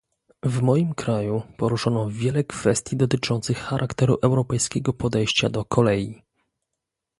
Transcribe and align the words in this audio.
W 0.43 0.61
moim 0.61 0.93
kraju 0.93 1.41
poruszono 1.57 2.09
wiele 2.09 2.43
kwestii 2.43 2.97
dotyczących 2.97 3.57
charakteru 3.57 4.17
europejskiego 4.21 4.93
podejścia 4.93 5.49
do 5.49 5.65
kolei 5.65 6.21